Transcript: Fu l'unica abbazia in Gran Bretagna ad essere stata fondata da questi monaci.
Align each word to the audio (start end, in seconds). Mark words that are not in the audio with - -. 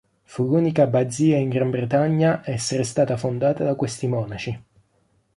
Fu 0.23 0.45
l'unica 0.47 0.81
abbazia 0.81 1.37
in 1.37 1.49
Gran 1.49 1.69
Bretagna 1.69 2.39
ad 2.39 2.45
essere 2.47 2.83
stata 2.83 3.17
fondata 3.17 3.63
da 3.63 3.75
questi 3.75 4.07
monaci. 4.07 4.63